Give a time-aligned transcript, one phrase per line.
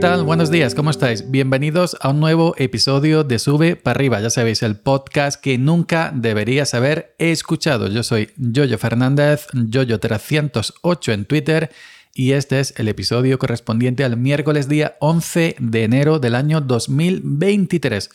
[0.00, 0.24] tal?
[0.24, 1.30] Buenos días, ¿cómo estáis?
[1.30, 4.18] Bienvenidos a un nuevo episodio de Sube para arriba.
[4.18, 7.86] Ya sabéis, el podcast que nunca deberías haber escuchado.
[7.86, 11.70] Yo soy Jojo Fernández, Jojo308 en Twitter
[12.14, 18.08] y este es el episodio correspondiente al miércoles día 11 de enero del año 2023.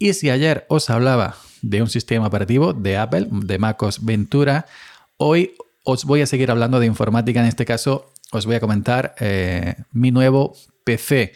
[0.00, 4.66] Y si ayer os hablaba de un sistema operativo de Apple, de MacOS Ventura,
[5.18, 7.38] hoy os voy a seguir hablando de informática.
[7.38, 10.56] En este caso, os voy a comentar eh, mi nuevo
[10.88, 11.34] PC.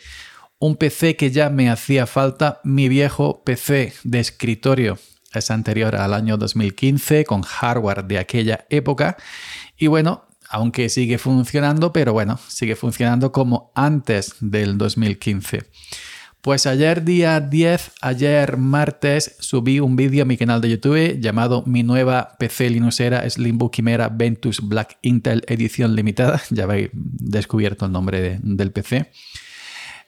[0.59, 4.98] Un PC que ya me hacía falta, mi viejo PC de escritorio.
[5.34, 9.19] Es anterior al año 2015 con hardware de aquella época.
[9.77, 15.69] Y bueno, aunque sigue funcionando, pero bueno, sigue funcionando como antes del 2015.
[16.42, 21.62] Pues ayer día 10, ayer martes, subí un vídeo a mi canal de YouTube llamado
[21.66, 26.42] Mi nueva PC Linuxera Slimbook Chimera Ventus Black Intel Edición Limitada.
[26.50, 29.12] Ya habéis descubierto el nombre del PC.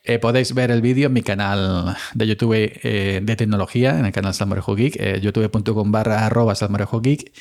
[0.03, 4.11] Eh, podéis ver el vídeo en mi canal de YouTube eh, de tecnología, en el
[4.11, 6.55] canal Salmorejo Geek, eh, youtube.com barra arroba
[7.01, 7.33] Geek.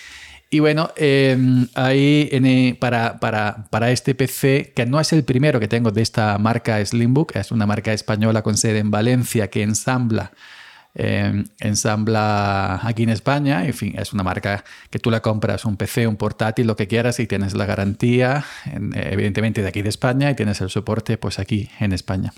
[0.53, 5.67] Y bueno, em, ahí eh, para, para, este PC, que no es el primero que
[5.67, 10.31] tengo de esta marca Slimbook, es una marca española con sede en Valencia que ensambla,
[10.93, 13.65] em, ensambla aquí en España.
[13.65, 16.87] En fin, es una marca que tú la compras, un PC, un portátil, lo que
[16.87, 18.45] quieras, y tienes la garantía,
[18.93, 22.31] evidentemente de aquí de España, y tienes el soporte pues aquí en España.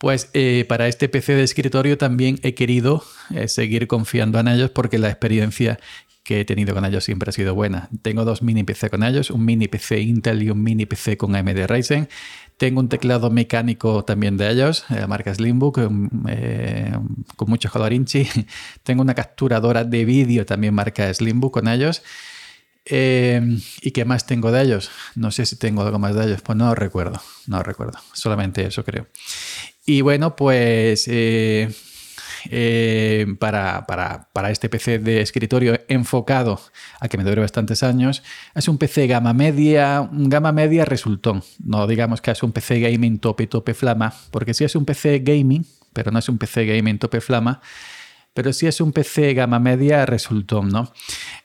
[0.00, 4.70] Pues eh, para este PC de escritorio también he querido eh, seguir confiando en ellos
[4.70, 5.78] porque la experiencia
[6.22, 7.88] que he tenido con ellos siempre ha sido buena.
[8.02, 11.34] Tengo dos mini PC con ellos, un mini PC Intel y un mini PC con
[11.34, 12.08] AMD Ryzen.
[12.56, 15.80] Tengo un teclado mecánico también de ellos, la eh, marca Slimbook,
[16.28, 16.92] eh,
[17.36, 18.28] con mucho color inchi.
[18.82, 22.02] Tengo una capturadora de vídeo también marca Slimbook con ellos.
[22.84, 23.40] Eh,
[23.80, 24.90] ¿Y qué más tengo de ellos?
[25.14, 28.84] No sé si tengo algo más de ellos, pues no recuerdo, no recuerdo, solamente eso
[28.84, 29.06] creo.
[29.86, 31.08] Y bueno, pues
[33.38, 36.60] para, para, este PC de escritorio enfocado
[37.00, 38.22] a que me dure bastantes años.
[38.54, 41.42] Es un PC gama media, gama media resultón.
[41.64, 45.20] No digamos que es un PC gaming tope, tope flama, porque si es un PC
[45.20, 47.60] gaming, pero no es un PC gaming tope flama,
[48.34, 50.92] pero si es un PC gama media resultón, ¿no?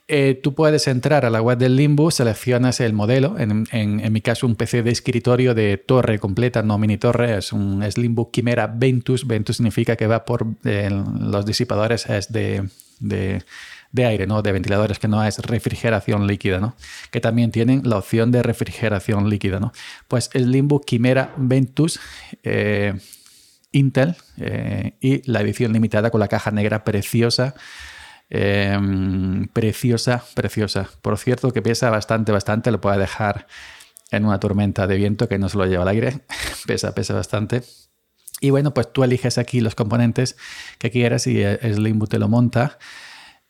[0.08, 4.22] Eh, tú puedes entrar a la web del Limbo, seleccionas el modelo, en, en, mi
[4.22, 8.68] caso un PC de escritorio de torre completa, no mini torre, es un Slimbook Chimera
[8.68, 12.70] Ventus, Ventus significa que va por eh, los disipadores es de,
[13.00, 13.44] de,
[13.92, 14.44] de, aire, ¿no?
[14.44, 16.76] de ventiladores, que no es refrigeración líquida, ¿no?
[17.10, 19.60] que también tienen la opción de refrigeración líquida.
[19.60, 19.74] ¿no?
[20.08, 22.00] Pues el Limbook Chimera Ventus...
[22.44, 22.94] Eh,
[23.76, 24.16] Intel
[25.00, 27.56] y la edición limitada con la caja negra preciosa
[28.30, 30.90] Em, preciosa, preciosa.
[31.02, 32.72] Por cierto, que pesa bastante, bastante.
[32.72, 33.48] Lo puede dejar
[34.12, 36.22] en una tormenta de viento que no se lo lleva al aire.
[36.68, 37.64] pesa, pesa bastante.
[38.42, 40.36] Y bueno, pues tú eliges aquí los componentes
[40.78, 42.78] que quieras y Slimbo te lo monta.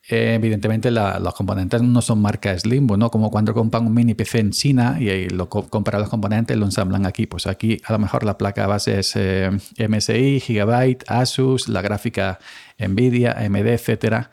[0.07, 3.09] Eh, evidentemente los componentes no son marca Slimbo, ¿no?
[3.09, 6.66] Como cuando compran un mini PC en China y lo compran los componentes y lo
[6.66, 7.25] ensamblan aquí.
[7.25, 12.39] Pues aquí a lo mejor la placa base es eh, MSI, Gigabyte, Asus, la gráfica
[12.77, 14.29] Nvidia, AMD, etcétera.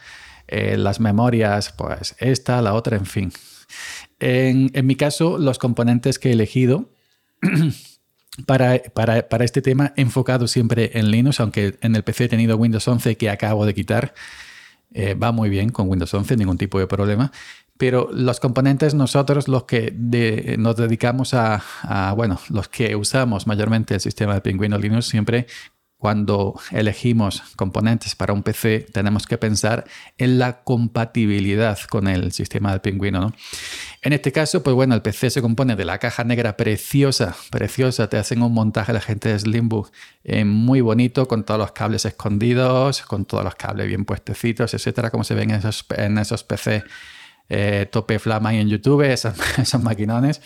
[0.46, 3.32] Eh, las memorias, pues esta, la otra, en fin.
[4.20, 6.90] En, mi caso, los componentes que he elegido
[8.46, 12.86] para, para, este tema enfocado siempre en Linux, aunque en el PC he tenido Windows
[12.86, 14.12] 11 que acabo de quitar.
[14.94, 17.32] Eh, va muy bien con Windows 11, ningún tipo de problema.
[17.78, 19.92] Pero los componentes, nosotros los que
[20.58, 25.46] nos dedicamos a, a, bueno, los que usamos mayormente el sistema de Pingüino Linux, siempre
[26.02, 29.84] cuando elegimos componentes para un PC, tenemos que pensar
[30.18, 33.20] en la compatibilidad con el sistema de pingüino.
[33.20, 33.32] ¿no?
[34.02, 38.08] En este caso, pues bueno, el PC se compone de la caja negra preciosa, preciosa.
[38.08, 39.92] Te hacen un montaje la gente de Slimbook
[40.24, 45.10] eh, muy bonito, con todos los cables escondidos, con todos los cables bien puestecitos, etcétera,
[45.10, 46.82] como se ven en esos, esos PC
[47.48, 50.40] eh, tope flama y en YouTube, esos, esos maquinones.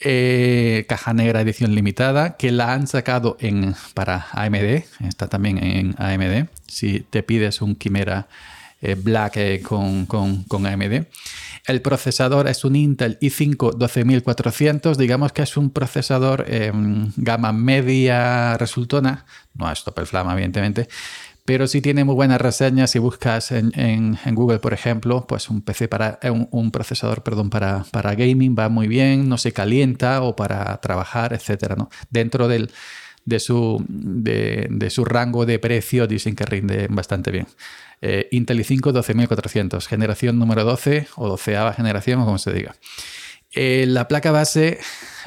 [0.00, 5.94] Eh, caja negra edición limitada que la han sacado en, para AMD, está también en
[5.98, 6.48] AMD.
[6.66, 8.26] Si te pides un Quimera
[8.80, 11.04] eh, Black eh, con, con, AMD.
[11.68, 16.44] El procesador es un Intel i5 12400, digamos que es un procesador
[17.16, 19.24] gama media resultona,
[19.54, 20.88] no es top el flama evidentemente,
[21.44, 22.90] pero si tiene muy buenas reseñas.
[22.90, 26.18] Si buscas en, Google, por ejemplo, pues un PC para
[26.50, 31.32] un, procesador, perdón, para, para, gaming va muy bien, no se calienta o para trabajar,
[31.32, 31.90] etcétera, ¿no?
[32.10, 32.70] Dentro del,
[33.24, 37.46] de, su, de, su rango de precio dicen que rinde bastante bien.
[38.00, 42.74] Eh, Intel i5 12400, generación número 12 o 12 generación o como se diga.
[43.50, 44.80] Eh, la placa base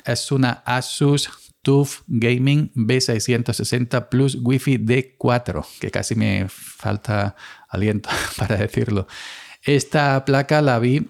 [0.06, 7.36] es una Asus TUF Gaming B660 Plus Wi-Fi D4, que casi me falta
[7.68, 8.08] aliento
[8.38, 9.08] para decirlo.
[9.64, 11.08] Esta placa la vi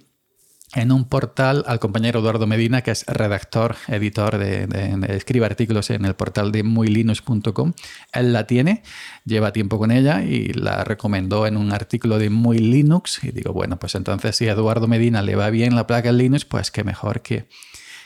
[0.74, 6.06] en un portal al compañero Eduardo Medina, que es redactor, editor, de, escribe artículos en
[6.06, 7.74] el portal de muylinux.com.
[8.14, 8.82] Él la tiene,
[9.26, 13.22] lleva tiempo con ella y la recomendó en un artículo de Muy Linux.
[13.26, 16.18] Y digo, bueno, pues entonces si a Eduardo Medina le va bien la placa en
[16.18, 17.46] Linux, pues qué mejor que,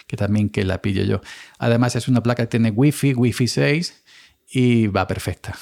[0.10, 1.22] que también que la pille yo.
[1.60, 4.04] Además es una placa que tiene Wi-Fi, Wi-Fi 6
[4.50, 5.56] y va perfecta.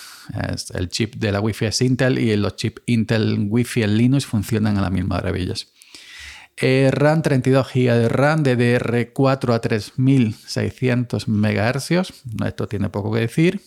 [0.73, 4.77] el chip de la Wi-Fi es Intel y los chips Intel Wi-Fi en Linux funcionan
[4.77, 5.67] a las mismas maravillas.
[6.55, 11.91] Eh, RAM 32 GB de RAM, DDR4 a 3600 MHz.
[12.45, 13.61] Esto tiene poco que decir.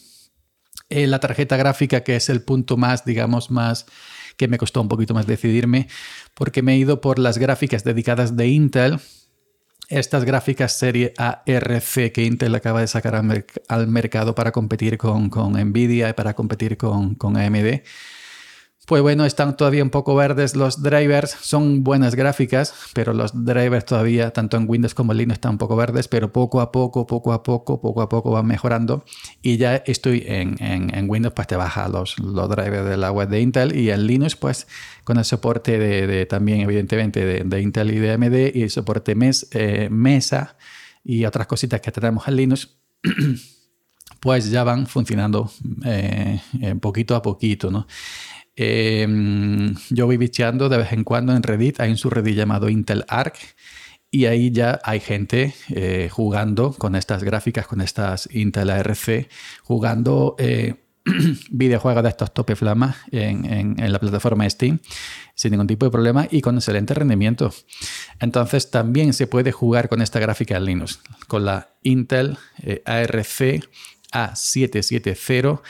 [0.88, 3.84] Eh, la tarjeta gráfica, que es el punto más, digamos, más
[4.38, 5.86] que me costó un poquito más decidirme,
[6.32, 8.98] porque me he ido por las gráficas dedicadas de Intel.
[9.88, 16.10] Estas gráficas serie ARC que Intel acaba de sacar al, mercado para competir con, Nvidia
[16.10, 17.82] y para competir con, con AMD
[18.90, 23.84] pues bueno, están todavía un poco verdes los drivers, son buenas gráficas, pero los drivers
[23.84, 27.06] todavía, tanto en Windows como en Linux, están un poco verdes, pero poco a poco,
[27.06, 29.04] poco a poco, poco a poco van mejorando.
[29.42, 33.40] Y ya estoy en, Windows, pues te baja los, los drivers de la web de
[33.40, 34.66] Intel y en Linux, pues
[35.04, 39.46] con el soporte de, también, evidentemente, de, Intel y de AMD y el soporte mes,
[39.52, 40.56] eh, Mesa
[41.04, 42.76] y otras cositas que tenemos en Linux.
[44.20, 45.48] pues ya van funcionando
[45.84, 46.40] eh,
[46.80, 47.86] poquito a poquito, ¿no?
[48.56, 53.04] Em, yo voy bicheando de vez en cuando en Reddit, hay un subreddit llamado Intel
[53.08, 53.36] Arc
[54.10, 59.28] y ahí ya hay gente eh, jugando con estas gráficas, con estas Intel ARC,
[59.62, 60.74] jugando eh,
[61.50, 64.80] videojuegos de estos tope flama en, la plataforma Steam
[65.34, 67.52] sin ningún tipo de problema y con excelente rendimiento.
[68.18, 73.64] Entonces también se puede jugar con esta gráfica en Linux, con la Intel eh, ARC
[74.12, 75.60] A770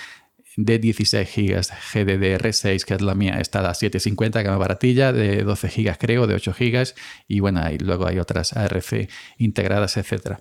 [0.64, 1.60] de 16 GB
[1.92, 5.98] GDDR6, que es la mía, está a 750, que es más baratilla, de 12 GB
[5.98, 6.94] creo, de 8 GB,
[7.28, 9.08] y bueno, y luego hay otras ARC
[9.38, 10.38] integradas, etc.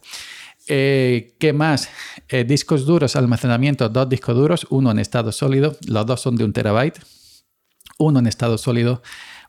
[0.68, 1.89] Eh, ¿Qué más?
[2.27, 6.44] Eh, discos duros, almacenamiento, dos discos duros, uno en estado sólido, los dos son de
[6.44, 7.00] un terabyte,
[7.98, 9.01] uno en estado sólido,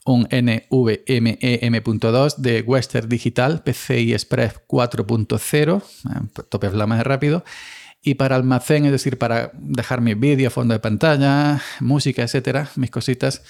[0.05, 7.45] un NVMe M.2 de Western Digital, PCI Express 4.0, eh, tope flama rápido,
[8.03, 12.91] y para almacén, es decir, para dejar mi vídeo, fondo de pantalla, música, etcétera, mis
[12.91, 13.43] cositas,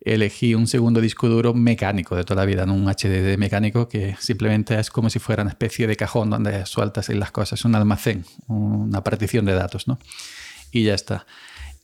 [0.00, 4.16] elegí un segundo disco duro mecánico de toda la vida, no un HDD mecánico que
[4.20, 8.26] simplemente es como si fuera una especie de cajón donde sueltas las cosas, un almacén,
[8.46, 9.98] una partición de datos, ¿no?
[10.70, 11.26] Y ya está.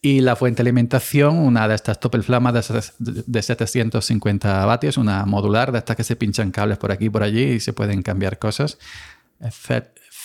[0.03, 5.73] Y la fuente de alimentación, una de estas Topel Flama de 750 vatios, una modular
[5.73, 8.39] de estas que se pinchan cables por aquí y por allí y se pueden cambiar
[8.39, 8.79] cosas.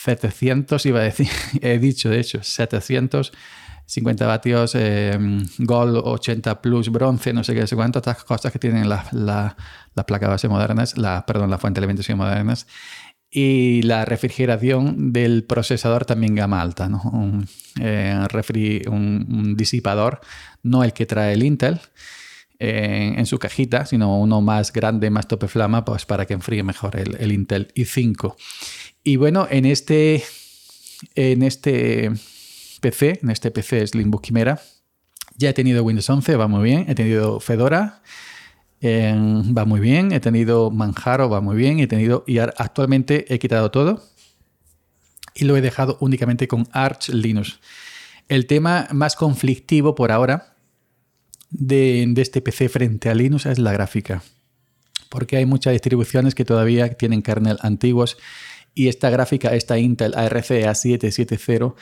[0.06, 1.28] 700, iba a decir,
[1.60, 5.18] he dicho de hecho, 750 vatios, eh,
[5.58, 9.56] Gold 80 Plus, bronce, no sé qué, sé cuántas otras cosas que tienen las la,
[10.06, 12.68] placas base modernas, la, perdón, la fuente de alimentación modernas.
[13.28, 17.02] Y la refrigeración del procesador también gama alta, ¿no?
[17.02, 17.48] un,
[17.80, 18.24] eh,
[18.88, 20.20] un, disipador,
[20.62, 21.80] no el que trae el Intel,
[22.58, 26.96] en su cajita, sino uno más grande, más tope flama, pues para que enfríe mejor
[26.96, 28.34] el, el Intel i5.
[29.04, 30.24] Y bueno, en este,
[31.14, 32.10] en este
[32.80, 34.60] PC, en este PC Slimbook Chimera,
[35.36, 36.86] ya he tenido Windows 11, va muy bien.
[36.88, 38.02] He tenido Fedora,
[38.82, 40.12] va muy bien.
[40.12, 41.78] He tenido Manjaro, va muy bien.
[41.78, 44.02] He tenido, y actualmente he quitado todo
[45.36, 47.60] y lo he dejado únicamente con Arch Linux.
[48.28, 50.55] El tema más conflictivo por ahora
[51.50, 54.22] de, este PC frente a Linux es la gráfica.
[55.08, 58.18] Porque hay muchas distribuciones que todavía tienen kernel antiguos
[58.74, 61.74] y esta gráfica, esta Intel ARC A770,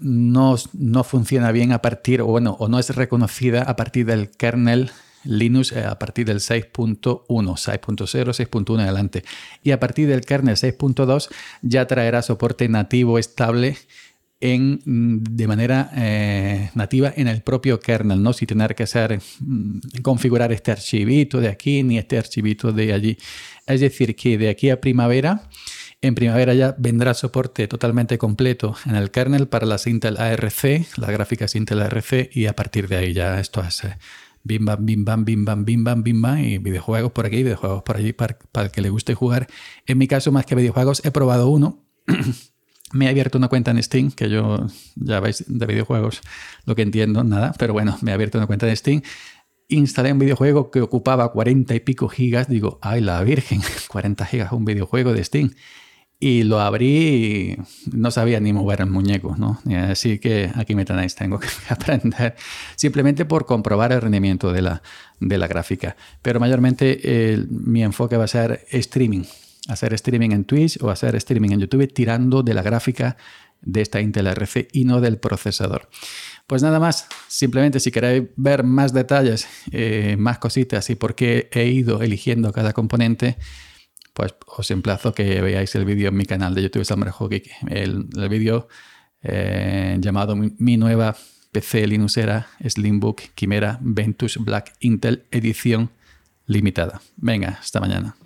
[0.00, 4.30] no, no, funciona bien a partir, o bueno, o no es reconocida a partir del
[4.30, 4.90] kernel
[5.26, 9.24] Linux eh, a partir del 6.1, 6.0, 6.1 en adelante.
[9.62, 11.28] Y a partir del kernel 6.2
[11.62, 13.76] ya traerá soporte nativo estable
[14.40, 18.32] en, de manera eh, nativa en el propio kernel, ¿no?
[18.32, 23.16] sin tener que hacer, mm, configurar este archivito de aquí ni este archivito de allí.
[23.66, 25.48] Es decir, que de aquí a primavera,
[26.02, 31.10] en primavera ya vendrá soporte totalmente completo en el kernel para las Intel ARC, las
[31.10, 33.96] gráficas Intel ARC, y a partir de ahí ya esto es eh,
[34.44, 37.82] bim bam, bim bam, bim bam, bim bam, bim bam, y videojuegos por aquí, videojuegos
[37.82, 39.48] por allí para, para el que le guste jugar.
[39.86, 41.82] En mi caso, más que videojuegos, he probado uno.
[42.92, 46.20] me he abierto una cuenta en Steam, que yo ya veis de videojuegos
[46.64, 49.02] lo que entiendo, nada, pero bueno, me he abierto una cuenta en Steam.
[49.68, 52.48] Instalé un videojuego que ocupaba 40 y pico gigas.
[52.48, 55.50] Digo, ay, la virgen, 40 gigas un videojuego de Steam.
[56.18, 57.56] y lo abrí y
[57.92, 59.60] no sabía ni mover el muñeco, ¿no?
[59.90, 62.36] Así que aquí me tenéis, tengo que aprender
[62.76, 64.82] simplemente por comprobar el rendimiento de la,
[65.20, 65.96] de la gráfica.
[66.22, 69.24] Pero mayormente mi enfoque va a ser streaming,
[69.68, 73.16] hacer streaming en Twitch o hacer streaming en YouTube tirando de la gráfica
[73.62, 75.88] de esta Intel RC y no del procesador.
[76.46, 81.48] Pues nada más, simplemente si queréis ver más detalles, eh, más cositas y por qué
[81.52, 83.36] he ido eligiendo cada componente,
[84.14, 87.50] pues os emplazo que veáis el vídeo en mi canal de YouTube Salmorejo Geek.
[87.68, 88.68] El, el vídeo
[89.22, 91.16] eh, llamado Mi nueva
[91.52, 95.90] PC Linuxera Slimbook Quimera Ventus Black Intel edición
[96.46, 97.00] limitada.
[97.16, 98.16] Venga, hasta mañana.